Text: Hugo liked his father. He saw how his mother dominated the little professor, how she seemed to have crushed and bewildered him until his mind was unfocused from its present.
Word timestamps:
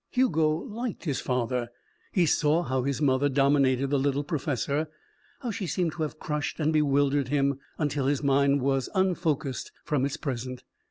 Hugo 0.09 0.49
liked 0.49 1.03
his 1.03 1.19
father. 1.21 1.69
He 2.11 2.25
saw 2.25 2.63
how 2.63 2.81
his 2.81 3.03
mother 3.03 3.29
dominated 3.29 3.91
the 3.91 3.99
little 3.99 4.23
professor, 4.23 4.87
how 5.41 5.51
she 5.51 5.67
seemed 5.67 5.91
to 5.91 6.01
have 6.01 6.17
crushed 6.17 6.59
and 6.59 6.73
bewildered 6.73 7.27
him 7.27 7.59
until 7.77 8.07
his 8.07 8.23
mind 8.23 8.61
was 8.63 8.89
unfocused 8.95 9.71
from 9.85 10.03
its 10.03 10.17
present. 10.17 10.63